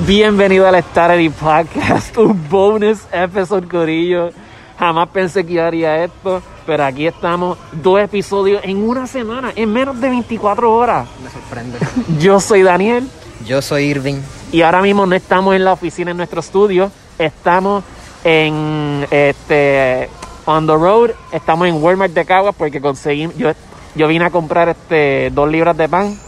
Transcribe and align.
Bienvenido 0.00 0.66
al 0.66 0.82
Starry 0.82 1.28
Podcast, 1.28 2.16
un 2.16 2.48
bonus 2.48 3.00
episode, 3.12 3.68
Corillo. 3.68 4.30
Jamás 4.78 5.10
pensé 5.10 5.44
que 5.44 5.52
yo 5.52 5.64
haría 5.64 6.02
esto, 6.02 6.42
pero 6.66 6.84
aquí 6.84 7.06
estamos, 7.06 7.58
dos 7.72 8.00
episodios 8.00 8.62
en 8.64 8.88
una 8.88 9.06
semana, 9.06 9.52
en 9.54 9.70
menos 9.70 10.00
de 10.00 10.08
24 10.08 10.74
horas. 10.74 11.06
Me 11.22 11.30
sorprende. 11.30 11.78
Yo 12.18 12.40
soy 12.40 12.62
Daniel 12.62 13.06
Yo 13.46 13.60
soy 13.60 13.84
Irving. 13.84 14.22
y 14.50 14.62
ahora 14.62 14.80
mismo 14.80 15.04
no 15.04 15.14
estamos 15.14 15.54
en 15.54 15.62
la 15.64 15.74
oficina 15.74 16.10
en 16.10 16.16
nuestro 16.16 16.40
estudio, 16.40 16.90
estamos 17.18 17.84
en 18.24 19.06
este 19.10 20.08
on 20.46 20.66
the 20.66 20.72
road, 20.72 21.10
estamos 21.32 21.68
en 21.68 21.82
Walmart 21.82 22.14
de 22.14 22.24
Caguas 22.24 22.54
porque 22.56 22.80
conseguí, 22.80 23.28
yo, 23.36 23.52
yo 23.94 24.08
vine 24.08 24.24
a 24.24 24.30
comprar 24.30 24.70
este 24.70 25.30
dos 25.30 25.50
libras 25.50 25.76
de 25.76 25.88
pan 25.88 26.18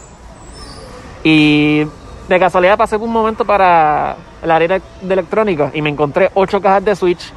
y 1.23 1.85
de 2.27 2.39
casualidad 2.39 2.77
pasé 2.77 2.97
por 2.97 3.07
un 3.07 3.13
momento 3.13 3.45
para 3.45 4.15
la 4.43 4.55
área 4.55 4.79
de 5.01 5.13
electrónica 5.13 5.71
y 5.73 5.81
me 5.81 5.89
encontré 5.89 6.31
ocho 6.33 6.61
cajas 6.61 6.83
de 6.85 6.95
Switch, 6.95 7.31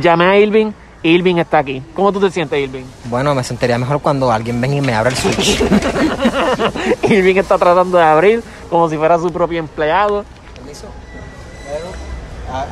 llamé 0.00 0.26
a 0.26 0.38
Irving 0.38 0.72
y 1.02 1.10
Irving 1.10 1.36
está 1.36 1.58
aquí. 1.58 1.82
¿Cómo 1.94 2.12
tú 2.12 2.20
te 2.20 2.30
sientes, 2.30 2.58
Irving? 2.58 2.84
Bueno, 3.04 3.34
me 3.34 3.44
sentiría 3.44 3.78
mejor 3.78 4.00
cuando 4.00 4.30
alguien 4.30 4.60
venga 4.60 4.76
y 4.76 4.80
me 4.80 4.94
abra 4.94 5.10
el 5.10 5.16
switch. 5.16 5.62
Irving 7.02 7.36
está 7.36 7.56
tratando 7.58 7.98
de 7.98 8.04
abrir 8.04 8.42
como 8.68 8.88
si 8.88 8.96
fuera 8.96 9.18
su 9.18 9.32
propio 9.32 9.58
empleado. 9.58 10.24
¿Permiso? 10.54 10.86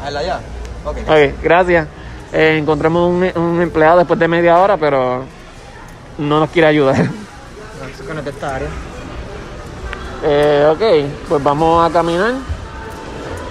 allá? 0.05 0.41
Ok. 0.85 0.97
Ok, 1.03 1.43
gracias. 1.43 1.87
Eh, 2.33 2.59
encontramos 2.59 3.09
un, 3.09 3.43
un 3.43 3.63
empleado 3.63 3.99
después 3.99 4.19
de 4.19 4.27
media 4.27 4.59
hora, 4.59 4.77
pero 4.77 5.25
no 6.19 6.41
nos 6.41 6.51
quiere 6.51 6.69
ayudar. 6.69 6.97
No, 6.97 8.19
es 8.19 8.25
de 8.25 8.31
esta 8.31 8.57
área. 8.57 8.69
Eh, 10.23 10.69
ok, 10.73 11.29
pues 11.29 11.43
vamos 11.43 11.89
a 11.89 11.93
caminar. 11.93 12.35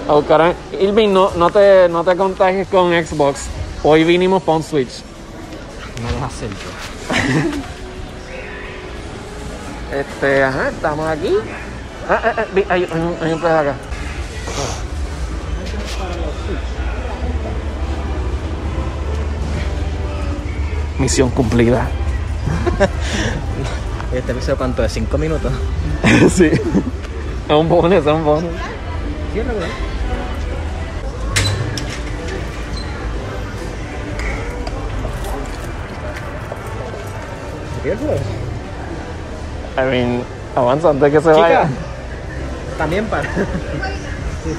A 0.08 0.14
buscar 0.14 0.42
a... 0.42 0.54
Irving, 0.80 1.10
no, 1.10 1.32
no, 1.36 1.50
te, 1.50 1.90
no 1.90 2.04
te 2.04 2.16
contagies 2.16 2.68
con 2.68 2.92
Xbox. 2.92 3.48
Hoy 3.84 4.04
vinimos 4.04 4.44
para 4.44 4.58
un 4.58 4.64
Switch. 4.64 5.02
No 6.02 6.12
deja 6.12 6.26
hacer 6.26 6.50
yo. 6.50 6.56
Este, 9.92 10.44
ajá, 10.44 10.70
estamos 10.70 11.08
aquí. 11.08 11.38
Ah, 12.10 12.20
ah, 12.24 12.34
ah, 12.38 12.46
hay, 12.54 12.66
hay 12.70 12.84
un, 12.92 13.16
hay 13.22 13.34
un 13.34 13.46
acá. 13.46 13.76
Misión 21.00 21.30
cumplida. 21.30 21.88
Este 24.16 24.32
episodio, 24.32 24.56
¿cuánto 24.58 24.82
es? 24.82 24.94
¿Cinco 24.94 25.18
minutos? 25.18 25.52
sí. 26.34 26.46
Es 26.46 26.62
un 27.50 27.68
bonus, 27.68 27.96
es 27.96 28.06
un 28.06 28.24
bonus. 28.24 28.50
Es 29.36 29.46
regular. 29.46 29.70
I 39.78 39.82
mean, 39.92 40.24
avanza 40.56 40.92
antes 40.92 41.12
que 41.12 41.20
se 41.20 41.30
Chica. 41.30 41.42
vaya. 41.42 41.68
También 42.78 43.06
para. 43.08 43.24
sí, 43.34 43.40
sí. 44.46 44.56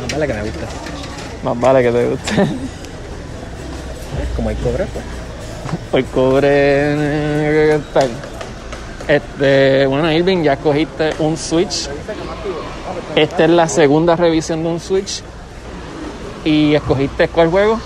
No 0.00 0.08
vale 0.12 0.26
que 0.26 0.34
me 0.34 0.42
gusta. 0.42 0.66
Más 1.44 1.60
vale 1.60 1.82
que 1.84 1.92
te 1.92 2.08
guste. 2.08 2.34
Como 4.34 4.48
hay 4.48 4.56
cobre, 4.56 4.86
pues. 4.86 5.25
Hoy 5.92 6.02
cobre 6.04 7.78
tal. 7.92 8.10
Este, 9.08 9.86
bueno, 9.86 10.10
Irving, 10.10 10.42
ya 10.42 10.54
escogiste 10.54 11.10
un 11.20 11.36
Switch. 11.36 11.88
Esta 13.14 13.44
es 13.44 13.50
la 13.50 13.68
segunda 13.68 14.16
revisión 14.16 14.62
de 14.62 14.68
un 14.68 14.80
Switch. 14.80 15.22
¿Y 16.44 16.74
escogiste 16.74 17.28
cuál 17.28 17.50
juego? 17.50 17.80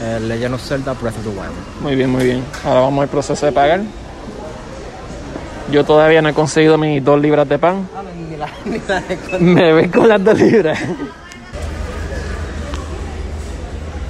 Eh, 0.00 0.20
Legend 0.20 0.54
of 0.54 0.62
Zelda 0.62 0.92
Breath 0.94 1.16
of 1.16 1.22
the 1.22 1.28
Wild. 1.28 1.52
Muy 1.80 1.94
bien, 1.94 2.10
muy 2.10 2.24
bien. 2.24 2.44
Ahora 2.64 2.80
vamos 2.80 3.02
al 3.02 3.08
proceso 3.08 3.46
de 3.46 3.52
pagar. 3.52 3.82
Yo 5.70 5.84
todavía 5.84 6.20
no 6.22 6.28
he 6.28 6.34
conseguido 6.34 6.76
mis 6.76 7.02
dos 7.04 7.20
libras 7.20 7.48
de 7.48 7.58
pan. 7.58 7.88
Ah, 7.94 8.02
Me 9.40 9.72
ven 9.72 9.90
con 9.90 10.08
las 10.08 10.22
dos 10.22 10.38
libras. 10.38 10.78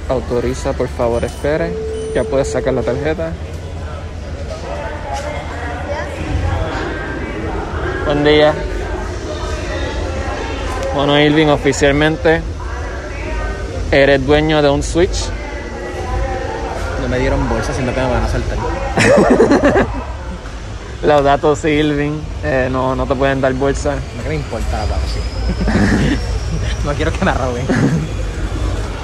Autoriza, 0.09 0.73
por 0.73 0.87
favor, 0.87 1.23
espere. 1.23 1.94
Ya 2.15 2.23
puedes 2.23 2.49
sacar 2.49 2.73
la 2.73 2.81
tarjeta. 2.81 3.33
Buen 8.05 8.23
día. 8.23 8.53
Bueno, 10.95 11.19
Irving, 11.19 11.47
oficialmente 11.47 12.41
eres 13.91 14.25
dueño 14.25 14.61
de 14.61 14.69
un 14.69 14.81
Switch. 14.81 15.25
No 17.01 17.09
me 17.09 17.19
dieron 17.19 17.49
bolsa, 17.49 17.73
sino 17.73 17.93
que 17.93 17.99
me 17.99 18.09
van 18.09 18.23
a 18.23 18.29
saltar. 18.29 18.57
Los 21.03 21.21
datos, 21.21 21.59
sí, 21.59 21.67
Irving. 21.67 22.17
Eh, 22.45 22.69
no, 22.71 22.95
no 22.95 23.05
te 23.05 23.15
pueden 23.15 23.41
dar 23.41 23.53
bolsa. 23.55 23.95
No 24.15 24.23
que 24.23 24.29
me 24.29 24.35
importa 24.35 24.85
la 24.85 24.95
sí. 25.13 26.17
no 26.85 26.93
quiero 26.93 27.11
que 27.11 27.25
me 27.25 27.33
roben. 27.33 27.65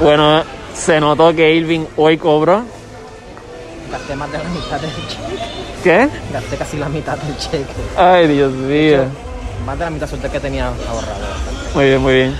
Bueno, 0.01 0.43
se 0.73 0.99
notó 0.99 1.35
que 1.35 1.53
Irving 1.53 1.85
hoy 1.95 2.17
cobró. 2.17 2.63
Gasté 3.89 4.15
más 4.15 4.31
de 4.31 4.37
la 4.37 4.43
mitad 4.45 4.79
del 4.79 4.91
cheque. 4.91 5.39
¿Qué? 5.83 6.09
Gasté 6.33 6.57
casi 6.57 6.77
la 6.77 6.89
mitad 6.89 7.17
del 7.17 7.37
cheque. 7.37 7.65
Ay, 7.97 8.27
Dios 8.27 8.51
mío. 8.51 9.05
Más 9.65 9.77
de 9.79 9.85
la 9.85 9.91
mitad 9.91 10.07
suerte 10.07 10.29
que 10.29 10.39
tenía 10.39 10.67
ahorrado. 10.67 11.19
Muy 11.73 11.85
bien, 11.85 12.01
muy 12.01 12.13
bien. 12.13 12.39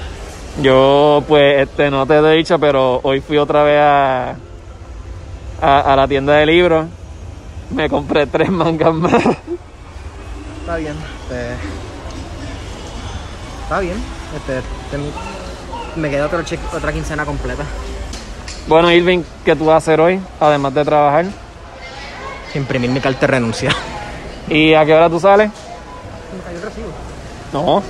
Yo, 0.61 1.23
pues, 1.27 1.61
este, 1.61 1.89
no 1.89 2.05
te 2.05 2.17
he 2.17 2.31
dicho, 2.31 2.59
pero 2.59 2.99
hoy 3.03 3.21
fui 3.21 3.37
otra 3.37 3.63
vez 3.63 3.79
a, 3.79 4.35
a, 5.61 5.93
a 5.93 5.95
la 5.95 6.07
tienda 6.07 6.33
de 6.33 6.45
libros. 6.45 6.85
Me 7.69 7.89
compré 7.89 8.27
tres 8.27 8.49
mangas 8.49 8.93
más. 8.93 9.13
Está 9.13 10.75
bien. 10.77 10.95
Este... 11.23 11.55
Está 13.63 13.79
bien. 13.79 13.97
Este, 14.35 14.61
Me 15.95 16.09
queda 16.09 16.25
otro 16.25 16.43
cheque, 16.43 16.63
otra 16.75 16.91
quincena 16.91 17.25
completa. 17.25 17.63
Bueno, 18.67 18.91
Irving, 18.91 19.23
¿qué 19.43 19.55
tú 19.55 19.65
vas 19.65 19.75
a 19.75 19.77
hacer 19.77 19.99
hoy? 19.99 20.19
Además 20.39 20.73
de 20.73 20.85
trabajar. 20.85 21.25
Imprimir 22.53 22.89
mi 22.89 22.99
carta 22.99 23.21
de 23.21 23.27
renuncia. 23.27 23.71
¿Y 24.47 24.73
a 24.73 24.85
qué 24.85 24.93
hora 24.93 25.09
tú 25.09 25.19
sales? 25.19 25.49
Me 25.49 26.43
cayó 26.43 26.57
el 26.57 26.63
recibo. 26.63 26.87
No. 27.53 27.83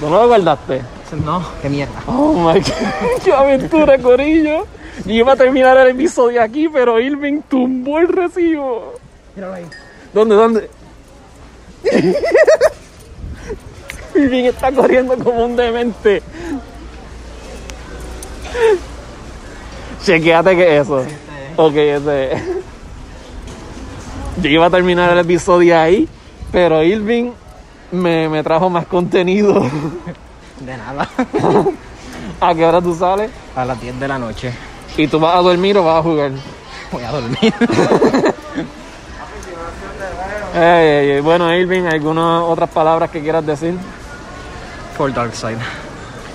¿Tú 0.00 0.08
no 0.08 0.20
lo 0.20 0.28
guardaste? 0.28 0.82
No, 1.24 1.42
qué 1.62 1.68
mierda. 1.68 2.02
Oh 2.06 2.34
my 2.34 2.60
god. 2.60 2.72
¡Qué 3.24 3.32
aventura, 3.32 3.98
Corillo! 3.98 4.66
Yo 5.04 5.12
iba 5.14 5.32
a 5.32 5.36
terminar 5.36 5.76
el 5.78 5.88
episodio 5.88 6.42
aquí, 6.42 6.68
pero 6.68 7.00
Irving 7.00 7.40
tumbó 7.48 7.98
el 7.98 8.08
recibo. 8.08 8.94
Míralo 9.34 9.54
ahí. 9.54 9.66
¿Dónde, 10.12 10.34
dónde? 10.34 10.70
Irving 14.14 14.44
está 14.44 14.70
corriendo 14.72 15.16
como 15.16 15.44
un 15.44 15.56
demente. 15.56 16.22
Chequeate 20.08 20.56
que 20.56 20.78
eso. 20.78 21.04
Ok, 21.56 21.74
ese 21.74 22.32
es. 22.32 22.42
Yo 24.40 24.48
iba 24.48 24.64
a 24.64 24.70
terminar 24.70 25.12
el 25.12 25.18
episodio 25.18 25.78
ahí, 25.78 26.08
pero 26.50 26.82
Irving 26.82 27.32
me, 27.92 28.26
me 28.30 28.42
trajo 28.42 28.70
más 28.70 28.86
contenido. 28.86 29.60
De 30.60 30.76
nada. 30.78 31.06
¿A 32.40 32.54
qué 32.54 32.64
hora 32.64 32.80
tú 32.80 32.94
sales? 32.94 33.30
A 33.54 33.66
las 33.66 33.78
10 33.82 34.00
de 34.00 34.08
la 34.08 34.18
noche. 34.18 34.50
¿Y 34.96 35.08
tú 35.08 35.20
vas 35.20 35.36
a 35.36 35.42
dormir 35.42 35.76
o 35.76 35.84
vas 35.84 35.98
a 35.98 36.02
jugar? 36.02 36.30
Voy 36.90 37.02
a 37.02 37.10
dormir. 37.10 37.54
Bueno, 41.22 41.54
Irving, 41.54 41.84
¿algunas 41.84 42.42
otras 42.42 42.70
palabras 42.70 43.10
que 43.10 43.20
quieras 43.20 43.46
decir? 43.46 43.74
For 44.96 45.12
Darkside. 45.12 45.58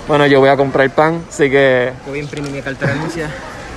Bueno, 0.08 0.26
yo 0.26 0.40
voy 0.40 0.48
a 0.48 0.56
comprar 0.56 0.88
pan, 0.90 1.24
así 1.28 1.50
que 1.50 1.92
Yo 2.06 2.10
voy 2.10 2.20
a 2.20 2.22
imprimir 2.22 2.52
mi 2.52 2.62
carta 2.62 2.86
de. 2.86 2.94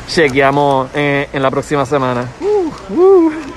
Chequeamos 0.07 0.89
eh, 0.93 1.29
en 1.31 1.41
la 1.41 1.51
próxima 1.51 1.85
semana. 1.85 2.27
Uh, 2.39 2.71
uh. 2.93 3.56